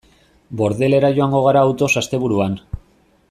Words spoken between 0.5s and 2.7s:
Bordelera joango gara autoz asteburuan.